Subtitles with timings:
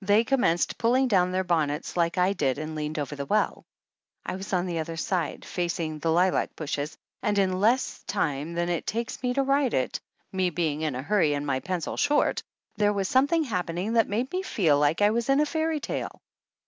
[0.00, 3.64] They commenced pulling down their bonnets like I did and leaned over the well.
[4.24, 8.68] I was on the other side, facing the lilac bushes and in less time than
[8.68, 9.98] it takes me to write it,
[10.30, 12.44] me being in a hurry and my pencil short,
[12.76, 16.22] there was something happening that made me feel like I was in a fairy tale.